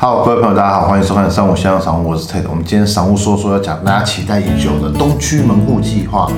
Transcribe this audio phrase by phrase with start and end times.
[0.00, 2.44] 好，各位朋友，大家好，欢迎收看上午香港商务，我是 Ted。
[2.48, 6.30] 我们今天商务说说要讲大家期待已久的东区门户计划。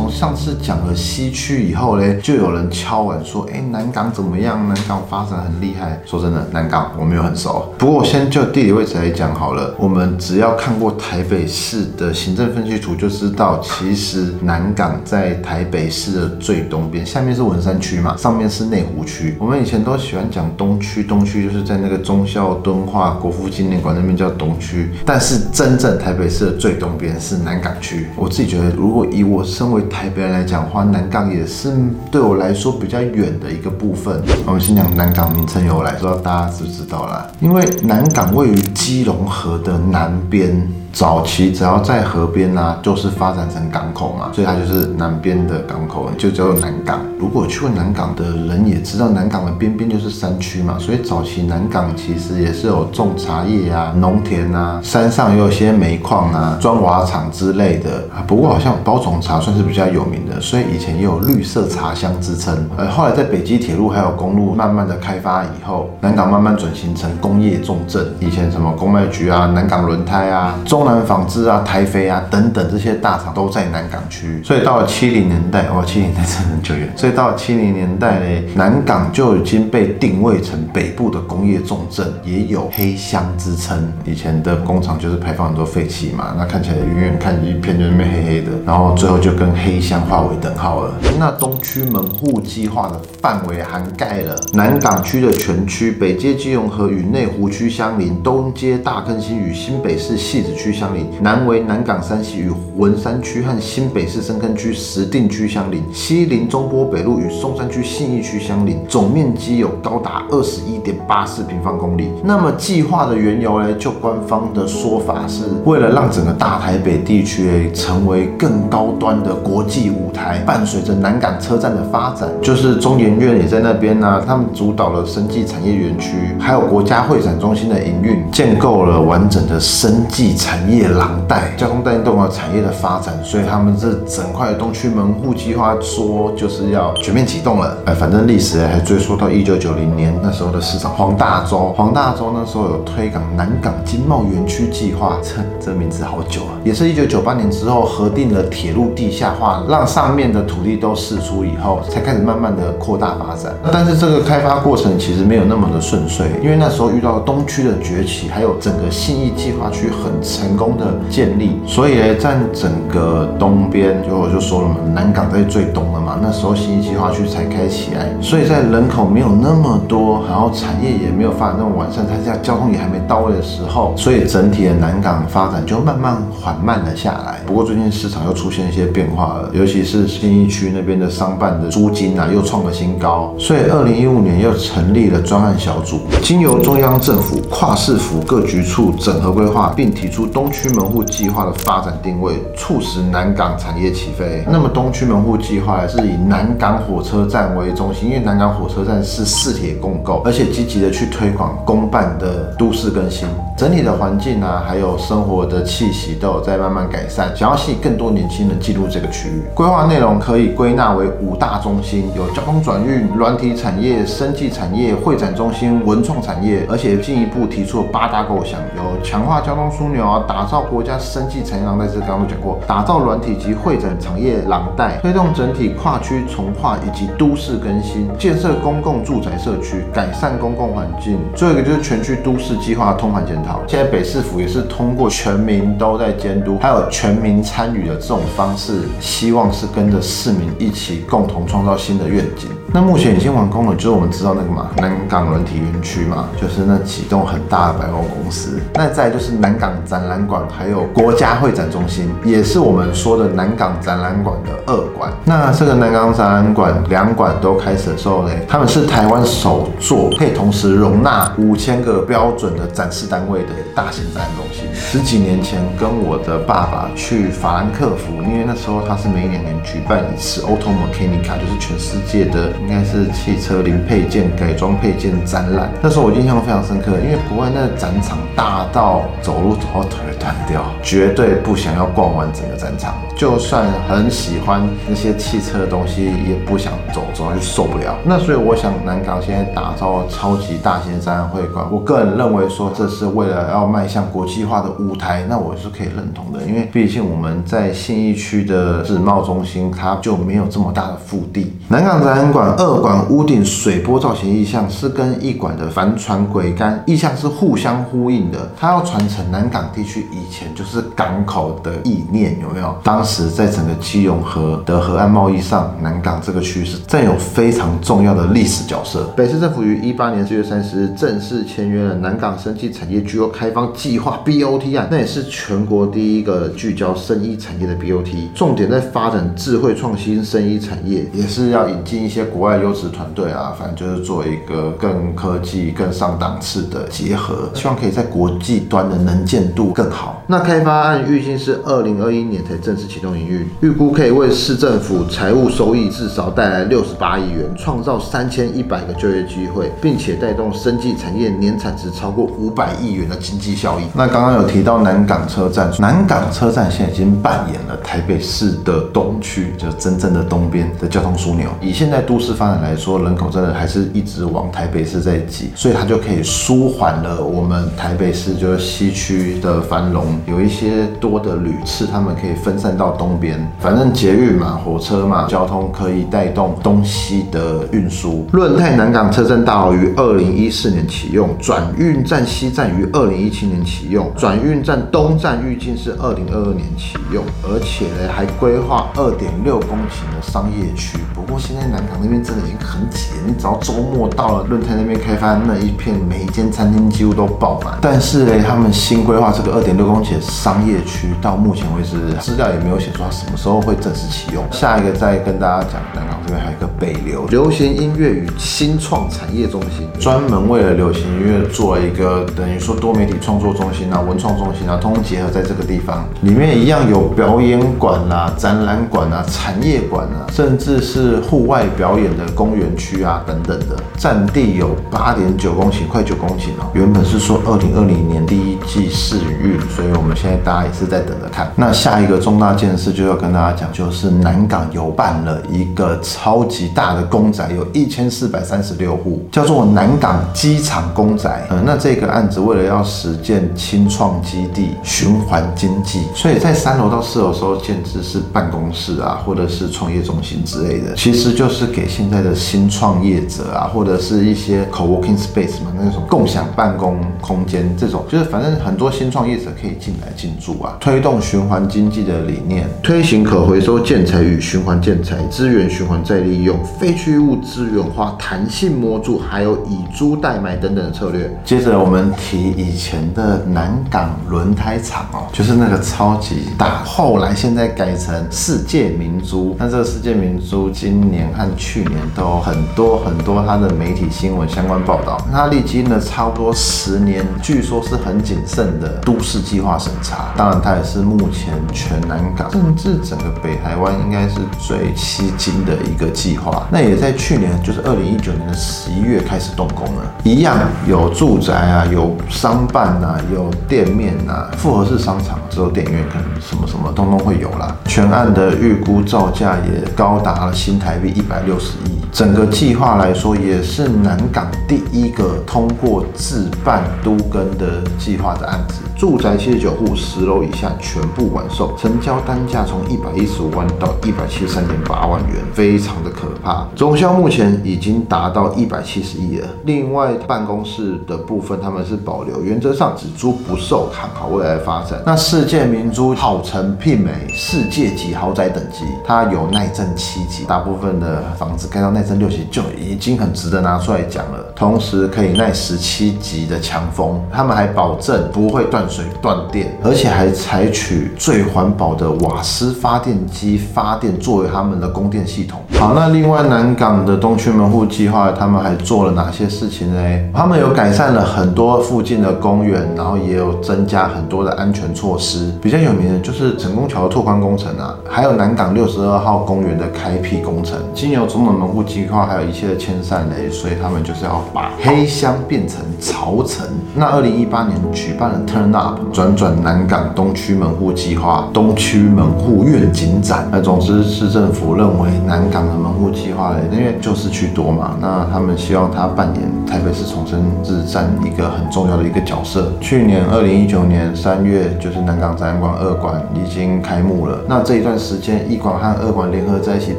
[0.00, 4.66] 从上次讲了西区以后嘞，就有人敲碗说，哎，南港怎么样？
[4.66, 6.00] 南港发展很厉害。
[6.06, 7.70] 说真的，南港我没有很熟。
[7.76, 19.36] 不过我先就地理位置来讲好了，我们只要看过台北市的行政分析图，就知道其实南港在台北市的最东边，下面是文山区嘛，上面是内湖区。
[19.38, 28.06] 我们以前都喜欢讲东区，东区就是在那个忠孝敦化国父纪念馆那边叫东区，但是真正台北市的最东边是南港区。
[28.16, 31.74] 我自己觉得，如果以我身为台北人来讲话，南港也是
[32.10, 34.22] 对我来说比较远的一个部分。
[34.46, 37.26] 我们先讲南港名称由来，不知道大家知不知道啦？
[37.40, 40.66] 因为南港位于基隆河的南边。
[40.92, 46.98] 早期只要在河边呢，就是发展成港口嘛，所以它就是南边的港口，就叫做南港。
[47.16, 58.02] 如果去过南港的人也知道，南港的边边就是山区嘛，所以早期南港其实也是有种茶叶啊、农田啊，山上也有些煤矿啊、砖瓦厂之类的。
[58.26, 62.68] 不过好像包种茶算是比较有名的，所以以前也有绿色茶乡之称。
[62.76, 68.04] 呃，后来在北基铁路还有公路慢慢的开发以后，南港慢慢转型成工业重镇。
[68.18, 76.92] 以前什么公卖局啊、南港轮胎啊、中南纺织啊、台飞啊等等这些大厂都在南港区，所以到了七零年代，哇，七零年代真的很久远。
[76.96, 83.92] 所以到了七零年代呢，南港就已经被定位成北部的工业重镇，也有黑箱之称。
[84.04, 90.94] 以前的工厂就是排放很多废气嘛，那看起来远远看一片就是面黑黑的，然后最后就跟 黑箱化为等号了。
[91.18, 100.70] 那东区门户计划的范围涵盖了南港区的全区，北街基隆河与内湖区相邻，东街大坑新与新北市戏子区。
[100.70, 112.08] 相邻，南为南港山西与文山区和新北市深坑区石碇区相邻，西临中波北路与松山区信义区相邻，总面积有高达二十一点八四平方公里。
[112.24, 113.74] 那么计划的缘由呢？
[113.74, 130.60] 就官方的说法是，为了让整个大台北地区成为更高端的国际舞台，伴随着南港车站的发展，就是中研院也在那边呢，他们主导了生技产业园区，还有国家会展中心的营运，建构了完整的生技产。
[130.70, 137.76] 业廊带交通带动了产业的发展，所以他们这整块东区门户计划说就是要全面启动了。
[137.86, 153.52] 哎，反正历史还追溯到一九九零年那时候的市长黄大洲，黄大洲那时候有推港南港经贸园区计划，这这名字好久啊，也是一九九八年之后核定了铁路地下化，让上面的土地都释出以后，才开始慢慢的扩大发展。
[153.72, 160.60] 但是这个开发过程其实没有那么的顺遂，因为那时候遇到东区的崛起，还有整个信义计划区很成。
[160.60, 165.89] 功的建立，所以呢，在整个东边，就我就说了嘛，南港在最东
[166.20, 177.40] 那时候新一计划区才开起来，所以在人口没有那么多，然后产业也没有发展那么完善，它在交通也还没到位的时候，所以整体的南港发展就慢慢缓慢了下来。
[177.46, 190.40] 不过最近市场又出现一些变化了，尤其是新一区那边的商办的租金啊，又创了新高，所以二零一五年又成立了专案小组，经由中央政府跨市府各局处整合规划，并提出东。
[190.40, 194.42] 东区门户计划的发展定位，促使南港产业起飞。
[194.50, 203.28] 那么东区门户计划是是以南港火车站为中心，因为南港火车站是四铁共构，而且积极的去推广公办的都市更新。
[203.60, 209.42] 整体的环境啊，还有生活的气息都有在慢慢改善，想要吸引更多年轻人进入这个区域。
[209.54, 231.18] 规划内容可以归纳为五大中心，有交通转运、软体产业、生技产业、会展中心、文创产业，而且进一步提出了八大构想，有强化交通枢纽啊，打造国家生技产业廊带，这刚刚都讲过，打造软体及会展产业廊带，推动整体跨区重化以及都市更新，建设公共住宅社区，改善公共环境。
[231.34, 233.49] 最后一个就是全区都市计划通盘检讨。
[233.66, 242.48] 现在北市府也是通过全民都在监督，还有全民参与的这种方式，希望是跟着市民一起共同创造新的愿景。
[242.72, 248.60] 那目前已经完工了，就是我们知道那个嘛，南港软体园区嘛，就是那几栋很大的百货公司。
[248.74, 255.10] 那再就是南港展览馆，还有国家会展中心，也是我们说的南港展览馆的二馆。
[255.24, 263.40] 那这个南港展览馆两馆都开始的时候呢，他们是台湾首座可以同时容纳五千个标准的展示单位。
[263.40, 275.70] 的大型展览中心，十几年前跟我的爸爸去法兰克福，因为那时候他是每两年举办一次 Auto Mechanica，就是全世界的应该是汽车零配件、改装配件展览。
[275.82, 282.94] 那时候我印象非常深刻，因为国外那个展场大到走路走到腿断掉，绝对不想要逛完整个展场。
[283.16, 287.94] 就算很喜欢那些汽车的东西，也不想走，走就受不了。
[288.04, 296.42] 那所以我想，南港现在打造超级大型的展览会馆，我个人认为说，这是为了要迈向国际化的舞台，那我是可以认同的。
[296.46, 301.54] 因为毕竟我们在信义区的世贸中心，它就没有这么大的腹地。
[301.68, 312.74] 南港展览馆二馆屋顶水波造型意象是跟一馆的帆船桅杆意象是互相呼应的，它要传承南港地区以前就是港口的意念，有没有？
[312.82, 319.04] 当时在整个基隆河的河岸贸易上，南港这个区是占有非常重要的历史角色。
[319.16, 340.19] 北市政府于一八年四月三十日正式签约了南港生技产业聚落开发计划 BOT 案，那也是全国第一个聚焦生医产业的 BOT，重点在发展智慧创新生医产业，也是要引进一些国国外优质团队啊，反正就是做一个更科技、更上档次的结合，希望可以在国际端的能见度更好。
[340.30, 353.82] 那开发案预计是二零二一年才正式启动营运，预估可以为市政府财务收益至少带来六十八亿元，创造三千一百个就业机会，并且带动生技产业年产值超过五百亿元的经济效益。
[353.92, 361.50] 那刚刚有提到南港车站，南港车站现在已经扮演了台北市的东区，就真正的东边的交通枢纽。
[361.60, 373.40] 以现在都市发展来说，人口真的还是一直往台北市在挤，所以它就可以舒缓了我们台北市就是西区的繁荣，有一些多的旅次，他们可以分散到东边。
[373.58, 378.26] 反正捷运嘛，火车嘛，交通可以带动东西的运输。
[378.32, 390.98] 润泰南港车站大楼于二零一四年启用，转运站西站于二零一七年启用，转运站东站预计是二零二二年启用，而且呢还规划二点六公顷的商业区。
[391.14, 397.78] 不过现在南港那边真的已经很挤，你只要周末到了润泰那边开发那一片，每一间餐厅几乎都爆满。
[397.80, 404.44] 但是呢，他们新规划这个二点六公顷的商业区，到目前为止资料也没有写出它什么时候会正式启用。
[404.50, 416.04] 下一个再跟大家讲，南港这边还有一个北流流行音乐与新创产业中心，专门为了流行音乐做了一个等于说多媒体创作中心啊、文创中心啊，通通结合在这个地方。
[416.22, 426.70] 里面一样有表演馆啊、展览馆啊、产业馆啊，甚至是户外表演的公园区啊等等的，占地有八点九公顷，快九公顷哦。
[426.74, 431.52] 原本是说二零二零年第一季试运，所以我们现在大家也是在等着看。
[431.56, 441.46] 那下一个重大件事就要跟大家讲，就是南港有办了一个超级大的公宅，有一千四百三十六户，叫做南港机场公宅。
[441.50, 471.34] 嗯，那这个案子为了要实践轻创基地循环经济，所以在三楼到四楼时候建制是办公室啊，或者是创业中心之类的，其实就是给现在的新创业者啊，或者是一些 co-working space 嘛，那种共享办公空间，这种就是反正很多新创业者可以进来进驻啊，推动循环经济的理念，推行可回收建材与循环建材，资源循环再利用，废弃物资源化，弹性模组，还有以租代买等等的策略。
[471.44, 479.56] 接着我们提以前的南港轮胎厂哦，就是那个超级大，后来现在改成世界明珠。
[479.58, 485.16] 那这个世界明珠今年和去年都很多很多它的媒体新闻相关报道。
[485.32, 490.32] 它历经了差不多十年，据说是很谨慎的都市计划审查。
[490.36, 496.66] 当然，它也是目前全南港甚至整个北台湾应该是最吸睛的一个计划。
[496.70, 500.02] 那也在去年，就是二零一九年的十一月开始动工了。
[500.24, 507.74] 一样有住宅啊，有商办啊，有店面啊，复合式商场，只有电影院可能什么什么通通会有啦。
[507.86, 512.00] 全案的预估造价也高达了新台币一百六十亿。
[512.12, 518.80] 整个计划来说，也是南港第一个通过自办都更的计划的案子。
[519.00, 526.68] 住宅七十九户，十楼以下全部完售，成交单价从一百一十五万到一百七十三点八万元，非常的可怕。
[526.76, 529.48] 总销目前已经达到一百七十亿了。
[529.64, 535.02] 另外办公室的部分，他们是保留，原则上只租不售，看好未来发展。
[535.06, 544.52] 那世界明珠号称媲美世界级豪宅等级，它有耐震七级，大部分的房子盖到耐震六级就已经很值得拿出来讲了。
[544.54, 548.86] 同时可以耐十七级的强风，他们还保证不会断。
[548.90, 555.60] 水断电，而且还采取最环保的瓦斯发电机发电作为他们的供电系统。
[555.78, 560.00] 好，那另外南港的东区门户计划，他们还做了哪些事情呢？
[560.34, 565.50] 他们有改善了很多附近的公园，然后也有增加很多的安全措施。
[565.62, 570.76] 比较有名的就是成功桥的拓宽工程啊，还有南港六十二号公园的开辟工程。
[570.92, 576.66] 经由种种门户计划，还有一切的迁散雷，所以他们就是要把黑箱变成潮城。
[576.94, 578.70] 那二零一八年举办了 Turn
[579.12, 583.48] 转转南港东区门户计划、东区门户愿景展。
[583.50, 592.72] 那总之市政府认为南港的门户计划嘞，因为旧市区多嘛，那他们希望它扮演台北市重生日占一个很重要的一个角色。
[592.80, 597.38] 去年二零一九年三月，就是南港展览馆二馆已经开幕了。
[597.48, 599.92] 那这一段时间，一馆和二馆联合在一起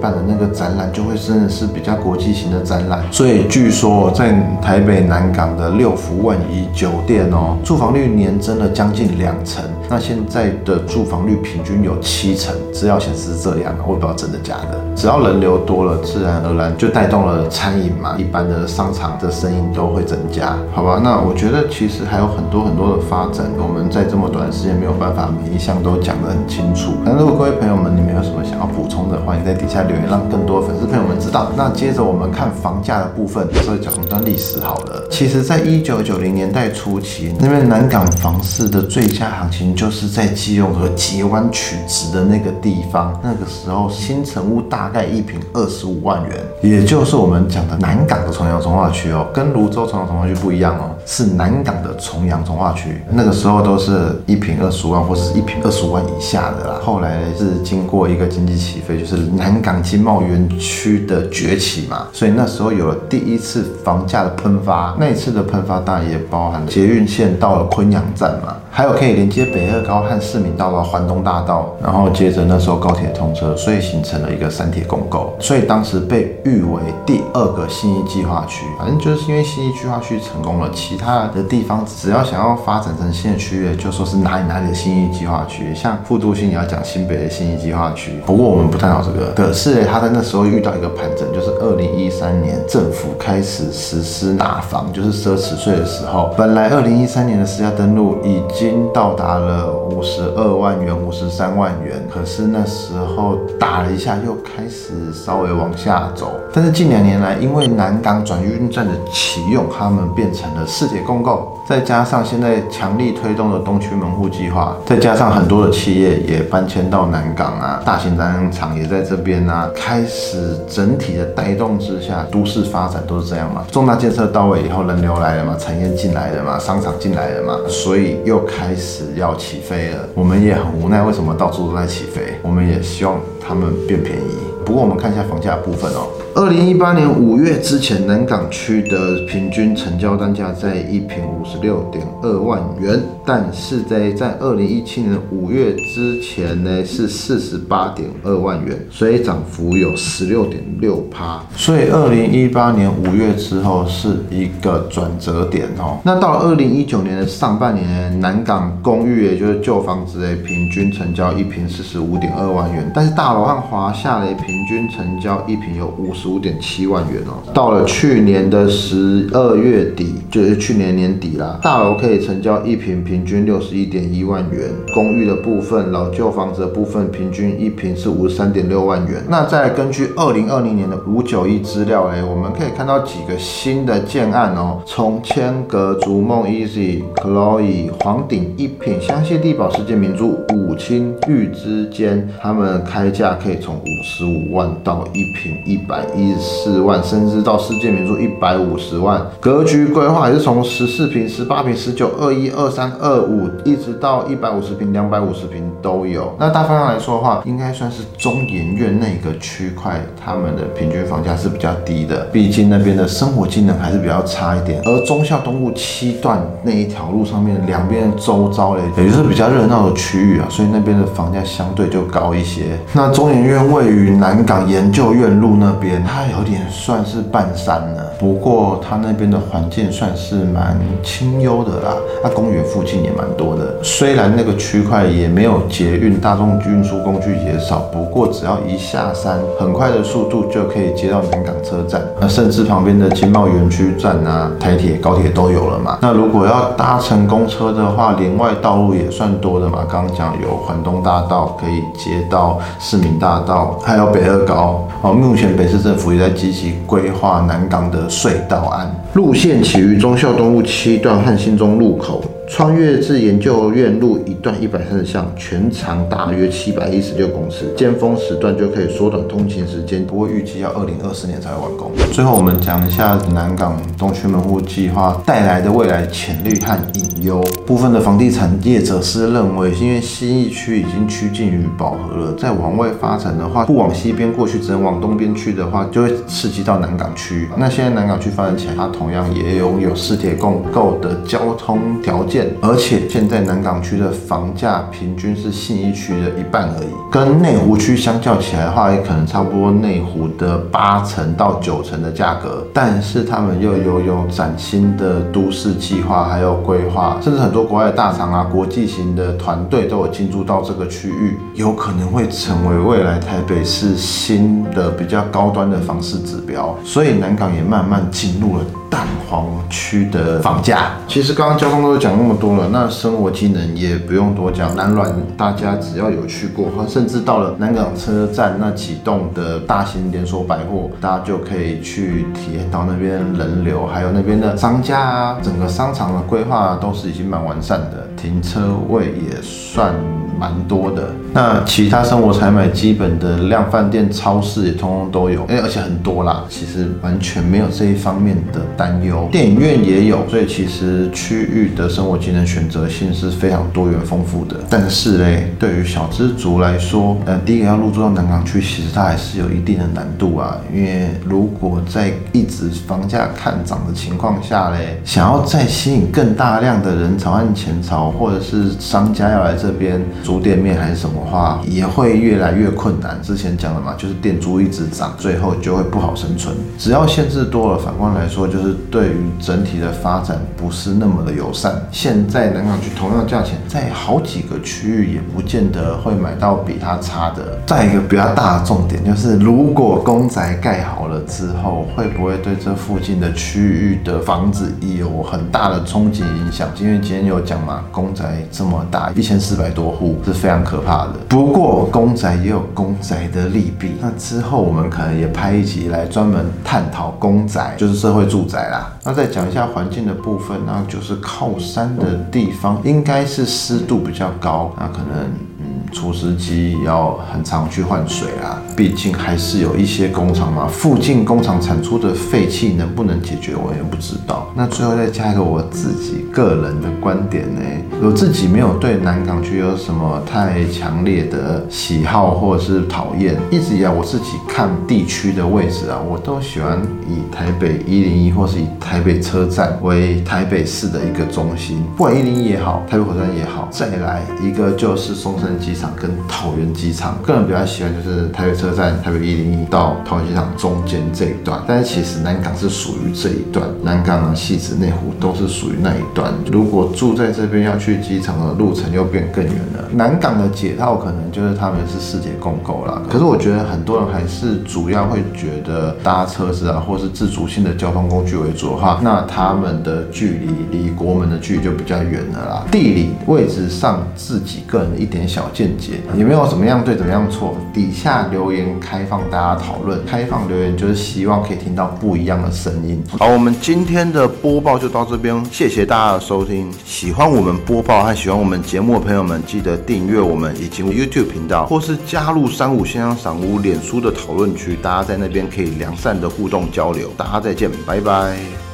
[0.00, 3.00] 办的那个展览，就会真的是比较国际型的展览。
[3.10, 4.32] 所以据说在
[4.62, 9.79] 台北南港的六福万怡酒店哦，住房率年增了将近两成。
[9.90, 14.78] 那现在的住房率平均有七成，资料显示是这样，我也不知道真的假的。
[14.94, 21.00] 只要人流多了，自然而然就带动了餐饮嘛，一般的商场的生意都会增加，好吧？
[21.02, 26.92] 那我觉得其实还有很多很多的发展，我们在这么短的时间没有办法每一项都讲得很清楚。
[27.04, 31.50] 那如果各位朋友们你们有什么想要补充的，欢迎在底下留言，让更多粉丝朋友们知道。
[31.56, 35.02] 那接着我们看房价的部分，这讲一段历史好了。
[35.10, 39.74] 其实，在一九九零年代初期，那边南港房市的最佳行情。
[39.80, 56.78] 就是在基隆和捷湾取值的那个地方，那个时候新城屋大概一平二十五万元，也就是我们讲的南港的重阳从化区哦，跟泸州重阳从化区不一样哦，是南港的重阳从化区，那个时候都是一平二十五万或者是一平二十五万以下的啦。
[56.82, 64.94] 后来是经过一个经济起飞，就是南港经贸园区的崛起嘛，所以那时候有了第一次房价的喷发。
[65.00, 68.54] 那一次的喷发当然也包含捷运线到了昆阳站嘛。
[68.70, 78.64] 还有可以连接北二高和市民道环东大道，然后接着那时候高铁通车，所以形成了一个三铁共构，所以当时被誉为第二个新义计划区。
[78.78, 85.74] 反正就是因为新义计划区成功了，其他的地方只要想要发展成新的区域，就说是哪里哪里的新义计划区。
[85.74, 88.12] 像复都新，你要讲新北的新义计划区。
[88.24, 89.32] 不过我们不探讨这个。
[89.34, 106.34] 可是他在那时候遇到一个盘整，就是二零一三年政府开始实施拿房，就是奢侈税的时候，本来二零一三年的私家登录已已经到达了五十二万元、五十三万元，可是那时候打了一下，又开始稍微往下走。
[106.52, 111.56] 但是近两年来，因为南港转运站的启用，他们变成了四铁共构。
[111.66, 123.64] 再加上现在强力推动的东区门户计划，再加上很多的企业也搬迁到南港啊，大型展览场也在这边啊，开始整体的带动之下，都市发展都是这样嘛。
[123.70, 130.08] 重大建设到位以后，人流来了嘛，产业进来了嘛，商场进来了嘛，所以又开始要起飞了。
[130.14, 132.34] 我们也很无奈，为什么到处都在起飞？
[132.42, 134.49] 我们也希望他们变便宜。
[134.70, 136.06] 不过我们看一下房价部分哦。
[136.32, 151.44] 二零一八年五月之前，南港区的平均成交单价在一平五十六点二万元，但是在在二零一七年五月之前呢，是四十八点二万元，所以涨幅有十六点六趴。
[151.56, 155.98] 所以二零一八年五月之后是一个转折点哦。
[156.04, 166.30] 那到了二零一九年的上半年，南港公寓也就是旧房子诶，平均成交一平四十五点二万元，但是大楼和华夏嘞，平平均成交一平有五十。
[166.30, 179.24] 五点七万元哦，到了去年的十二月底，就是去年年底啦，大楼可以成交一平平均六十一点一万元，公寓的部分，老旧房子的部分，平均一平是五十三点六万元。
[179.28, 196.04] 那再根据二零二零年的五九一资料诶，我们可以看到几个新的建案哦，从千阁、逐梦、Easy、Chloe、黄顶一品、香榭地堡、世界名著、五清玉之间，他们开价可以从五十五万到一平一百。
[196.16, 199.24] 一十四万，甚至到世界名著一百五十万。
[199.40, 206.34] 格局规划也是从十四平、十八平、十九、二一、二三、二五，一直到一百五十平、两百五十平都有。
[206.38, 214.82] 那大方向来说的话，应该算是中研院那个区块，他们的平均房价是比较低的，毕竟那边的生活机能还是比较差一点。
[214.84, 222.78] 而忠孝东路七段那一条路上面两边周遭嘞，也就是比较热闹的区域啊，所以那边的房价相对就高一些。
[222.92, 231.94] 那中研院位于南港研究院路那边，它有点算是半山了，不过它那边的环境算是蛮清幽的啦。
[232.22, 245.98] 它公园附近也蛮多的，虽然那个区块也没有捷运，大众运输工具也少，不过只要一下山，很快的速度就可以接到南港车站，那甚至旁边的经贸园区站啊、台铁、高铁都有了嘛。
[246.02, 249.78] 那如果要搭乘公车的话，连外道路也算多的嘛。
[249.90, 254.86] 刚刚讲有环东大道可以接到市民大道，还有北北二高。
[255.00, 262.22] 哦，目前北市政府也在积极规划南港的隧道案，路线起于忠孝东路七段汉新中路口。
[262.50, 271.92] 穿越至研究院路一段一百三十巷，全长大约七百一十六公尺，尖峰时段就可以缩短通勤时间，不过预计要二零二四年才会完工。
[272.12, 277.40] 最后我们讲一下南港东区门户计划带来的未来潜力和隐忧。
[277.64, 287.48] 部分的房地产业者是认为，因为新一区已经趋近于饱和了，再往外发展的话，不往西边过去，只能往东边去的话，就会刺激到南港区。
[287.56, 292.39] 那现在南港区发展起来，它同样也拥有四铁共构的交通条件。
[292.60, 302.66] 而且现在南港区的房价平均是信义区的一半而已，跟内湖区相较起来的话，也可能差不多内湖的八成到九成的价格。
[302.72, 316.76] 但是他们又有有崭新的都市计划，还有规划，甚至很多国外的大厂啊、国际型的团队都有进驻到这个区域，有可能会成为未来台北市新的比较高端的房市指标。
[316.84, 318.64] 所以南港也慢慢进入了。
[318.90, 324.74] 蛋黄区的房价，其实刚刚交通都讲那么多了，那生活机能也不用多讲。
[324.74, 339.94] 南软大家只要有去过，甚至到了南港车站那几栋的大型连锁百货，大家就可以去体验到那边人流，还有那边的商家啊，整个商场的规划都是已经蛮完善的，停车位也算。
[340.40, 349.28] 蛮多的，那其他生活采买基本的量饭店、超市也通通都有，哎，而且很多啦，其实完全没有这一方面的担忧。
[349.30, 354.56] 电影院也有，所以其实区域的生活机能选择性是非常多元丰富的。
[354.70, 370.00] 但是嘞，对于小资族来说，呃，第一个要入住到南港区，其实它还是有一定的难度啊，因为如果在一直房价看涨的情况下嘞，想要再吸引更大量的人潮和钱潮，或者是商家要来这边。
[370.30, 373.20] 租店面还是什么话，也会越来越困难。
[373.20, 376.54] 之前讲了嘛，就是店租一直涨，最后就会不好生存。
[376.78, 381.74] 只要限制多了，反观来说，就是对于整体的发展不是那么的友善。
[381.90, 387.58] 现在南港区同样价钱，在好几个区域也不见得会买到比它差的。
[387.66, 396.68] 再一个比较大的重点就是，如果公宅盖好了之后，会不会对这附近的区域的房子有很大的冲击影响？
[396.78, 400.18] 因为今天有讲嘛，公宅这么大，一千四百多户。
[400.24, 401.14] 是非常可怕的。
[401.28, 408.92] 不过公宅也有公宅的利弊，那之后我们可能也拍一集来专门探讨公宅，就是社会住宅啦。
[409.04, 415.49] 那再讲一下环境的部分，那就是靠山的地方应该是湿度比较高，那可能。
[415.92, 420.66] 除湿机要很常去换水啊，毕竟还是有一些工厂嘛。
[420.68, 424.46] 附近工厂产出的废气能不能解决，我也不知道。
[424.54, 427.60] 那最后再加一个我自己个人的观点呢，
[428.02, 433.36] 我自己没有对南港区有什么太强烈的喜好或者是讨厌。
[433.50, 445.70] 一直以来我自己看地区的位置啊，我都喜欢以台北一零一或是以台北车站为台北市的一个中心，不管一零一也好，台北火车站也好，再来一个就是松山机。
[445.80, 451.60] 场跟桃园机场，个人比较喜欢就是台北车站、台北一零一到桃园机场中间这一段。
[451.66, 456.32] 但是其实南港是属于这一段，南港啊、戏子、内湖都是属于那一段。
[456.52, 459.88] 如果住在这边要去机场的路程又变更远了。
[459.92, 463.02] 南港的解套可能就是他们是世界共构了。
[463.10, 470.40] 可是我觉得很多人还是主要会觉得搭车子啊，或是自主性的交通工具为主的话，那他们的距
[470.70, 472.64] 离离国门的距离就比较远了啦。
[472.70, 475.69] 地理位置上自己个人的一点小见。
[476.16, 483.02] 也没有怎么样对怎么样错，底下留言开放大家讨论，开放留言就是希望可以听到不一样的声音。
[483.18, 486.70] 好，我们今天的播报就到这边，谢谢大家的收听。
[486.84, 497.10] 喜欢我们播报和喜欢我们节目的朋友们，记得订阅我们以及 YouTube 频道，或是加入三五先生赏屋脸书的讨论区，大家在那边可以良善的互动交流。
[497.16, 498.69] 大家再见，拜拜。